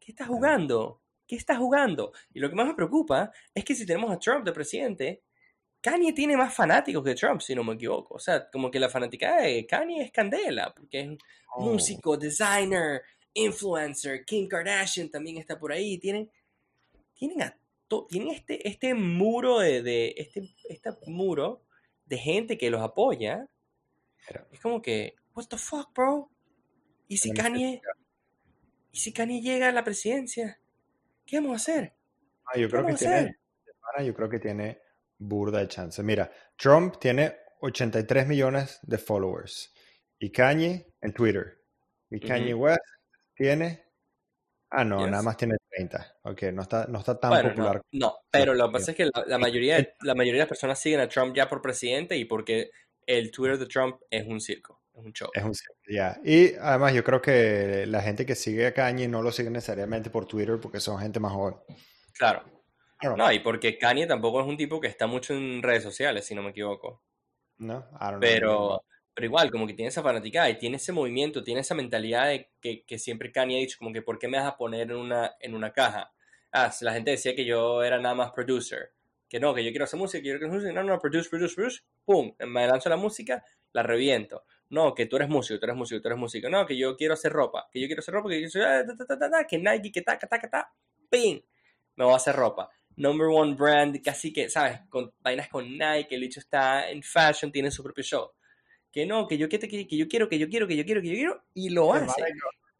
[0.00, 1.01] ¿qué está jugando?
[1.32, 2.12] ¿Qué está jugando?
[2.34, 5.22] Y lo que más me preocupa es que si tenemos a Trump de presidente,
[5.80, 8.16] Kanye tiene más fanáticos que Trump, si no me equivoco.
[8.16, 11.08] O sea, como que la fanática de Kanye es candela, porque es
[11.54, 11.62] Oh.
[11.64, 13.00] músico, designer,
[13.32, 15.96] influencer, Kim Kardashian también está por ahí.
[15.98, 16.30] Tienen,
[17.14, 21.62] tienen, a to- tienen este, este muro de, de- este, este muro
[22.04, 23.48] de gente que los apoya.
[24.28, 26.30] Pero, Es como que, what the fuck, bro?
[27.08, 27.80] ¿Y si Kanye,
[28.92, 30.58] y si Kanye llega a la presidencia?
[31.32, 31.94] ¿Qué vamos a hacer?
[32.44, 33.36] ah, yo ¿Qué creo que tiene,
[34.04, 34.82] yo creo que tiene
[35.18, 36.02] burda de chance.
[36.02, 39.72] Mira, Trump tiene 83 millones de followers
[40.18, 41.62] y Kanye en Twitter.
[42.10, 42.64] Y Kanye Ujú.
[42.64, 42.80] West
[43.34, 43.82] tiene...
[44.68, 45.24] Ah, no, nada Yes.
[45.24, 46.18] más tiene 30.
[46.24, 47.80] Ok, no está, no está tan Bueno, no, popular.
[47.92, 50.78] no, pero lo que pasa es que la, la mayoría, la mayoría de las personas
[50.78, 52.72] siguen a Trump ya por presidente y porque
[53.06, 55.30] el Twitter de Trump es un circo, es un show.
[55.32, 55.52] Es un
[55.88, 56.20] ya.
[56.24, 60.10] Y además yo creo que la gente que sigue a Kanye no lo sigue necesariamente
[60.10, 61.56] por Twitter porque son gente más joven.
[62.14, 62.44] Claro.
[63.02, 66.24] Don't No, y porque Kanye tampoco es un tipo que está mucho en redes sociales,
[66.24, 67.02] si no me equivoco.
[67.58, 67.88] know, ¿no?
[67.92, 68.20] I don't know.
[68.20, 72.28] Pero, pero igual, como que tiene esa fanaticada y tiene ese movimiento, tiene esa mentalidad
[72.28, 74.90] de que, que siempre Kanye ha dicho, como que ¿por qué me vas a poner
[74.90, 76.12] en una, en una caja?
[76.52, 78.92] Ah, si la gente decía que yo era nada más producer.
[79.28, 80.72] Que no, que yo quiero hacer música, que yo quiero hacer música.
[80.74, 81.80] No, no, produce, produce, produce.
[82.04, 84.44] Pum, me lanzo la música, la reviento.
[84.72, 86.48] No, que tú eres músico, tú eres músico, tú eres músico.
[86.48, 88.90] No, que yo quiero hacer ropa, que yo quiero hacer ropa, que yo quiero hacer,
[88.90, 90.72] ah, ta, ta, ta, ta, que Nike, que ta, ta, ta, ta,
[91.10, 91.40] ping,
[91.96, 92.70] me voy a hacer ropa.
[92.96, 94.80] Number one brand, casi que, ¿sabes?
[94.88, 98.30] Con vainas con Nike, el hecho está en fashion, tiene su propio show.
[98.90, 101.02] Que no, que yo, que, que, que yo quiero, que yo quiero, que yo quiero,
[101.02, 102.22] que yo quiero, y lo hace.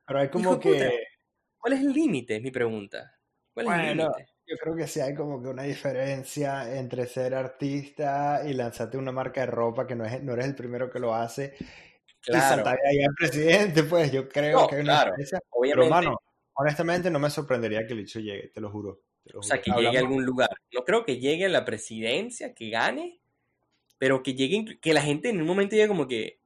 [0.06, 0.88] Pero hay Hijo como puta.
[0.88, 1.04] que...
[1.58, 2.36] ¿Cuál es el límite?
[2.36, 3.18] Es mi pregunta.
[3.52, 4.31] ¿Cuál es el Bueno, límite?
[4.52, 9.12] Yo creo que sí hay como que una diferencia entre ser artista y lanzarte una
[9.12, 11.64] marca de ropa que no, es, no eres el primero que lo hace y
[12.20, 12.64] Claro.
[12.68, 15.10] ahí al presidente, pues yo creo No, que hay una claro.
[15.12, 15.38] diferencia.
[15.40, 16.20] Pero, Obviamente, mano,
[16.54, 19.00] honestamente no me sorprendería que el hecho llegue, te lo juro.
[19.24, 19.62] te lo o sea, juro.
[19.64, 20.50] que llegue a Hablamos- algún lugar.
[20.72, 23.20] No creo que llegue a la presidencia, que gane,
[23.98, 26.38] pero que llegue, que la gente en un momento diga como que,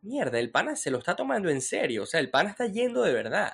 [0.00, 2.02] mierda, el pana se lo está tomando en serio.
[2.04, 3.52] O sea, el pana está yendo de verdad.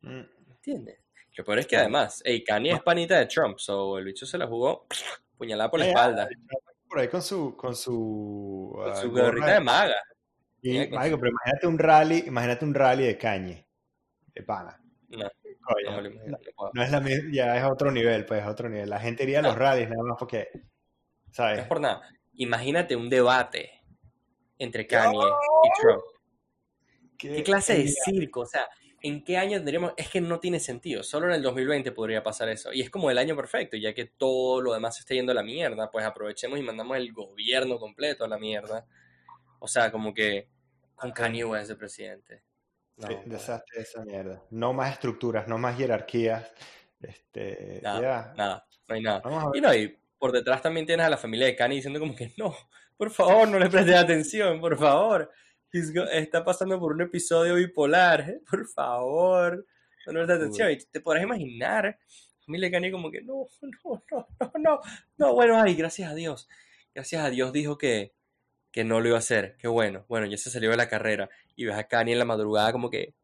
[0.00, 0.98] Mm, ¿Entiendes?
[1.36, 4.38] Lo peor es que además, hey, Kanye es panita de Trump, so el bicho se
[4.38, 4.86] la jugó
[5.36, 6.28] puñalada por la ya, espalda.
[6.88, 9.96] Por ahí con su, con su, Con ah, su gorrita de maga.
[10.62, 13.66] Y, marico, pero imagínate un rally, imagínate un rally de cañe,
[14.34, 14.80] de pana.
[15.08, 15.30] No, no
[16.72, 18.88] no, es la ya es otro nivel, pues es otro nivel.
[18.88, 20.48] La gente iría a los rallies nada más porque
[21.30, 21.56] ¿sabes?
[21.56, 22.02] No es por nada.
[22.34, 23.82] Imagínate un debate
[24.58, 26.02] entre Kanye y Trump.
[27.18, 28.40] ¿Qué, clase de circo?
[28.40, 28.68] O sea,
[29.06, 29.92] ¿en qué año tendríamos?
[29.96, 31.02] Es que no tiene sentido.
[31.02, 32.72] Solo en el 2020 podría pasar eso.
[32.72, 35.34] Y es como el año perfecto, ya que todo lo demás se está yendo a
[35.34, 35.90] la mierda.
[35.90, 38.86] Pues aprovechemos y mandamos el gobierno completo a la mierda.
[39.58, 40.48] O sea, como que
[40.94, 42.42] con Kanye West de presidente.
[42.96, 44.42] No, desastre esa mierda.
[44.50, 46.50] No más estructuras, no más jerarquías.
[47.00, 49.22] Este, nada, nada, no hay nada.
[49.54, 52.32] Y no, y por detrás también tienes a la familia de Kanye diciendo como que
[52.38, 52.56] no,
[52.96, 55.30] por favor, no le prestes atención, por favor
[56.12, 58.40] está pasando por un episodio bipolar, ¿eh?
[58.48, 59.66] por favor,
[60.06, 60.70] no le atención.
[60.70, 61.98] Y te podrás imaginar,
[62.44, 64.80] familia Kanye como que, no, no, no, no, no,
[65.16, 66.48] no, bueno, ay, gracias a Dios,
[66.94, 68.12] gracias a Dios dijo que,
[68.70, 71.28] que no lo iba a hacer, qué bueno, bueno, ya se salió de la carrera,
[71.54, 73.14] y ves a Kanye en la madrugada como que,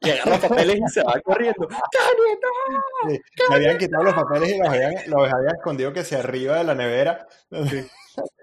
[0.00, 1.66] y agarra papeles y se va corriendo.
[1.66, 3.10] ¡Kanye, no!
[3.10, 6.64] Sí, habían quitado los papeles y los habían, los habían escondido que se arriba de
[6.64, 7.26] la nevera.
[7.70, 7.86] Sí.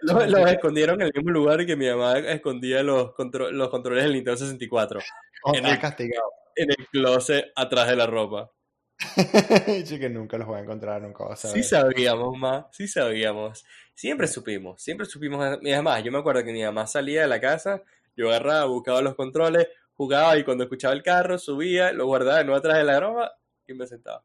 [0.02, 3.12] Los, escondieron en el mismo lugar que mi mamá escondía los,
[3.52, 5.00] los controles del Nintendo 64.
[5.54, 6.30] en el, castigado.
[6.56, 8.52] En el closet atrás de la ropa.
[9.86, 13.66] sí, que nunca los voy a encontrar, nunca vas a Sí sabíamos, ma, sí sabíamos.
[13.96, 15.60] Siempre supimos, siempre supimos.
[15.62, 17.82] Y además, yo me acuerdo que mi mamá salía de la casa,
[18.16, 22.46] yo agarraba, buscaba los controles, jugaba y cuando escuchaba el carro, subía, lo guardaba de
[22.46, 23.32] nuevo atrás de la ropa
[23.68, 24.24] y me sentaba.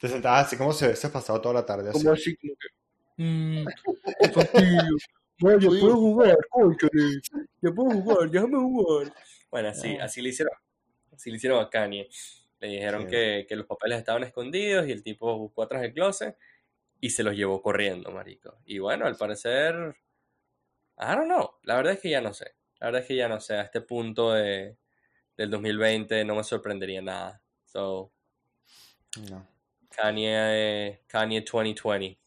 [0.00, 1.92] Te sentabas así como si hubiese pasado toda la tarde.
[1.92, 2.54] Como así, como
[3.18, 3.66] Mmm,
[4.20, 4.96] qué fastidio.
[5.40, 6.36] No, yo puedo jugar.
[7.60, 9.12] Yo puedo jugar, déjame jugar.
[9.50, 10.54] Bueno, así, así le hicieron.
[11.12, 12.08] Así le hicieron a Kanye.
[12.60, 16.36] Le dijeron que, que, los papeles estaban escondidos y el tipo buscó atrás del closet
[17.00, 18.58] y se los llevó corriendo, marico.
[18.64, 19.96] Y bueno, al parecer.
[20.98, 21.50] I don't know.
[21.62, 22.54] La verdad es que ya no sé.
[22.80, 23.54] La verdad es que ya no sé.
[23.54, 24.76] A este punto de,
[25.36, 27.40] del 2020 no me sorprendería nada.
[27.64, 28.12] So.
[29.30, 29.46] No.
[29.90, 32.18] Kanye, Kanye 2020.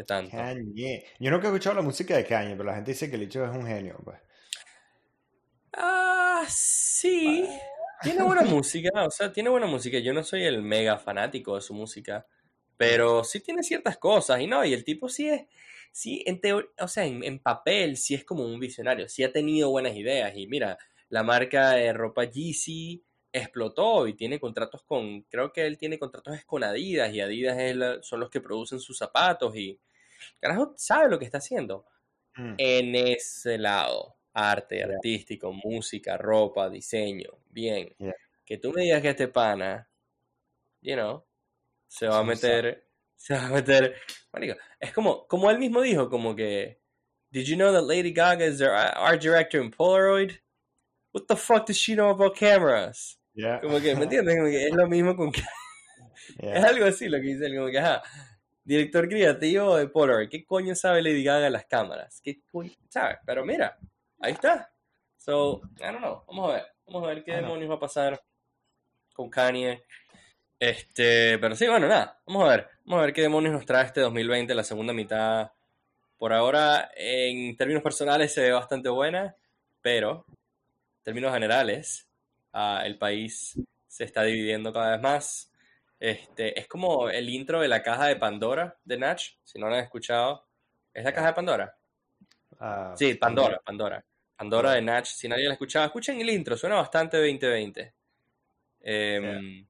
[0.00, 0.34] ¿Qué tanto?
[0.34, 1.04] Kanye.
[1.18, 3.44] Yo nunca he escuchado la música de Kanye, pero la gente dice que el hecho
[3.44, 4.18] es un genio, pues.
[5.74, 7.46] Ah, sí.
[8.00, 9.98] Tiene buena música, o sea, tiene buena música.
[9.98, 12.26] Yo no soy el mega fanático de su música,
[12.78, 14.40] pero sí tiene ciertas cosas.
[14.40, 15.42] Y no, y el tipo sí es,
[15.92, 19.68] sí, en teoría, o sea, en, papel sí es como un visionario, sí ha tenido
[19.68, 20.32] buenas ideas.
[20.34, 20.78] Y mira,
[21.10, 26.42] la marca de ropa Yeezy explotó y tiene contratos con, creo que él tiene contratos
[26.46, 29.78] con Adidas y Adidas son los que producen sus zapatos y
[30.40, 31.86] carajo sabe lo que está haciendo
[32.36, 32.54] mm.
[32.58, 37.94] en ese lado, arte, artístico, música, ropa, diseño, bien.
[38.44, 39.88] Que tú me digas que este pana,
[40.80, 41.24] you know,
[41.86, 43.96] se va a meter, se va a meter,
[44.78, 46.80] es como, como él mismo dijo, como que,
[47.30, 50.40] did you know that Lady Gaga is our art director in Polaroid?
[51.12, 53.18] What the fuck does she know about cameras?
[53.60, 54.36] Como que, ¿me entiendes?
[54.36, 55.42] Como que es lo mismo con que...
[56.38, 58.02] Es algo así lo que dice él, como que, ajá,
[58.64, 62.20] director creativo de Polaroid, ¿qué coño sabe Lady Gaga de las cámaras?
[62.22, 63.18] ¿Qué coño sabe?
[63.26, 63.78] Pero mira,
[64.20, 64.72] ahí está.
[65.16, 68.22] So, I don't know, vamos a ver, vamos a ver qué demonios va a pasar
[69.12, 69.82] con Kanye.
[70.58, 73.86] Este, pero sí, bueno, nada, vamos a ver, vamos a ver qué demonios nos trae
[73.86, 75.52] este 2020, la segunda mitad.
[76.18, 79.34] Por ahora, en términos personales, se ve bastante buena,
[79.80, 82.06] pero en términos generales,
[82.84, 85.49] el país se está dividiendo cada vez más.
[86.00, 89.74] Este, es como el intro de la caja de Pandora de Natch, si no lo
[89.74, 90.48] han escuchado.
[90.94, 91.78] ¿Es la caja de Pandora?
[92.58, 94.02] Ah, sí, Pandora, Pandora.
[94.34, 97.94] Pandora de Natch, si nadie la ha escuchado, escuchen el intro, suena bastante 2020.
[98.80, 99.68] Em,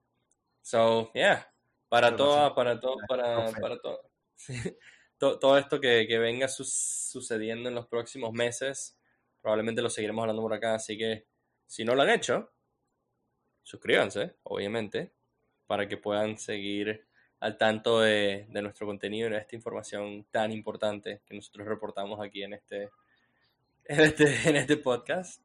[0.63, 1.53] so, yeah,
[1.89, 4.11] para todo, para todo, para, para todo.
[5.19, 8.97] todo, esto que, venga sucediendo en los próximos meses,
[9.41, 11.27] probablemente lo seguiremos hablando por acá, así que
[11.67, 12.53] si no lo han hecho,
[13.65, 15.13] suscríbanse, obviamente,
[15.71, 17.07] para que puedan seguir
[17.39, 22.43] al tanto de, nuestro contenido y de esta información tan importante que nosotros reportamos aquí
[22.43, 22.91] en este,
[23.85, 25.41] en este, en este podcast.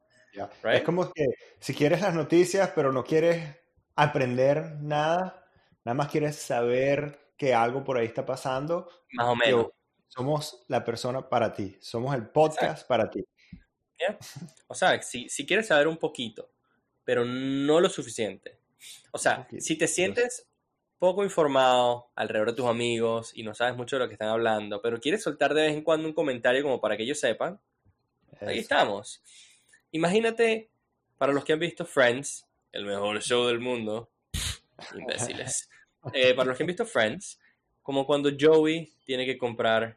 [0.64, 1.26] Es como que
[1.60, 3.56] si quieres las noticias, pero no quieres
[3.94, 5.46] aprender nada,
[5.84, 8.88] nada más quieres saber que algo por ahí está pasando.
[9.12, 9.66] Más o menos.
[10.08, 13.24] Somos la persona para ti, somos el podcast para ti.
[14.66, 16.50] O sea, si, si quieres saber un poquito
[17.06, 18.58] pero no lo suficiente.
[19.12, 20.46] O sea, si te sientes
[20.98, 24.80] poco informado alrededor de tus amigos y no sabes mucho de lo que están hablando,
[24.80, 27.60] pero quieres soltar de vez en cuando un comentario como para que ellos sepan,
[28.40, 29.22] ahí estamos.
[29.92, 30.70] Imagínate,
[31.18, 34.10] para los que han visto Friends, el mejor show del mundo,
[34.94, 35.68] imbéciles,
[36.12, 37.38] eh, para los que han visto Friends,
[37.82, 39.96] como cuando Joey tiene que comprar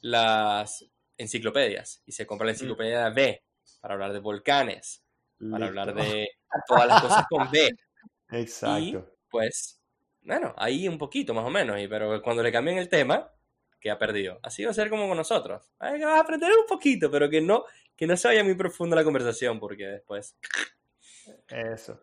[0.00, 0.84] las
[1.18, 2.54] enciclopedias y se compra la mm.
[2.54, 3.42] enciclopedia B
[3.80, 5.02] para hablar de volcanes,
[5.50, 6.28] para hablar de
[6.66, 7.70] todas las cosas con B.
[8.30, 8.80] Exacto.
[8.80, 8.98] Y,
[9.30, 9.80] pues,
[10.22, 13.32] bueno, ahí un poquito más o menos, y, pero cuando le cambian el tema,
[13.80, 14.38] que ha perdido.
[14.42, 15.70] Así va a ser como con nosotros.
[15.78, 19.04] Hay que aprender un poquito, pero que no, que no se vaya muy profunda la
[19.04, 20.36] conversación, porque después.
[21.48, 22.00] Eso.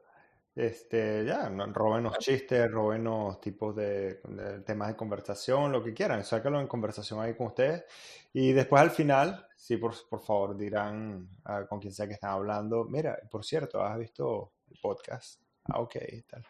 [0.56, 4.22] Este, ya, robenos chistes, robenos tipos de,
[4.66, 7.86] temas de conversación, lo que quieran, sácalo en conversación ahí con ustedes.
[8.34, 11.28] Y después al final, sí, por, por favor, dirán
[11.68, 15.43] con quien sea que están hablando, mira, por cierto, ¿has visto el podcast?
[15.66, 15.96] Ah, ok,
[16.28, 16.46] tal.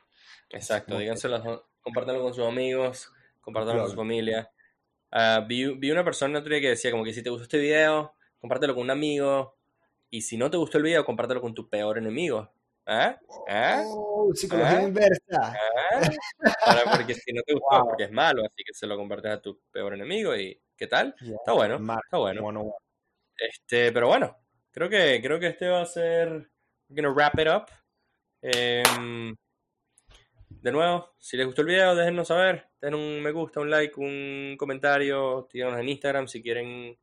[0.49, 4.52] Exacto, díganselo, compártanlo con sus amigos, compártanlo con su familia.
[5.12, 7.60] Uh, vi, vi, una persona otro día que decía como que si te gustó este
[7.60, 9.58] video, compártelo con un amigo.
[10.10, 12.52] Y si no te gustó el video, compártelo con tu peor enemigo.
[12.86, 13.17] ¿Ah?
[13.47, 13.84] ¿Ah?
[13.88, 14.84] Oh, psicología ¿Ah?
[14.84, 15.54] inversa.
[15.91, 16.02] ¿Ah?
[16.97, 19.60] porque si no te gustó, porque es malo, así que se lo compartes a tu
[19.71, 21.15] peor enemigo y ¿qué tal?
[21.19, 22.76] Está bueno, está bueno.
[23.38, 24.38] Este, pero bueno,
[24.71, 26.49] creo que creo que este va a ser
[26.89, 27.83] gonna wrap it up.
[28.45, 29.34] Em,
[30.49, 33.97] de nuevo, si les gustó el video, déjenos saber, den un me gusta, un like,
[33.97, 36.97] un comentario, díganos en Instagram si quieren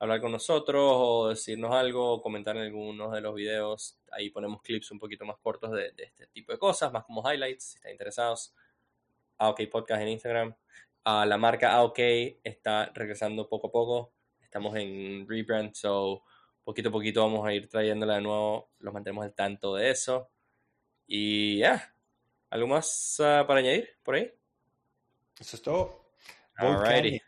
[0.00, 4.00] hablar con nosotros o decirnos algo, o comentar en algunos de los videos.
[4.10, 7.62] Ahí ponemos clips un poquito más cortos de, este tipo de cosas, más como highlights,
[7.62, 8.52] si están interesados.
[9.38, 10.54] AOK Podcast en Instagram.
[11.04, 11.98] La marca AOK
[12.42, 14.12] está regresando poco a poco.
[14.40, 16.24] Estamos en rebrand, so
[16.64, 18.70] poquito a poquito vamos a ir trayéndola de nuevo.
[18.80, 20.32] Los mantenemos al tanto de eso.
[21.06, 21.94] Y ya,
[22.50, 24.32] ¿algo más uh, para añadir por ahí?
[25.38, 26.14] Eso es todo.
[26.56, 27.20] Alrighty.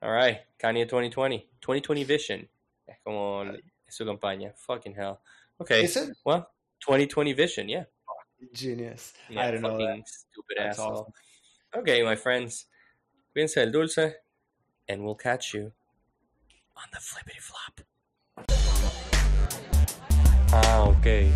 [0.00, 1.48] Alright, Kanye 2020.
[1.60, 2.48] 2020 Vision.
[2.86, 4.52] Es como es su campaña.
[4.54, 5.18] Fucking hell.
[5.58, 5.84] Okay.
[5.84, 6.16] Is it?
[6.24, 6.46] Well,
[6.80, 7.84] 2020 Vision, yeah.
[8.52, 9.14] Genius.
[9.28, 10.06] Yeah, I don't know that.
[10.06, 11.00] Stupid That's asshole.
[11.00, 11.12] Awesome.
[11.76, 12.66] Okay, my friends.
[13.34, 14.14] Cuídense el dulce.
[14.88, 15.72] And we'll catch you
[16.76, 17.80] on the flippity flop.
[20.50, 21.30] Ah, okay.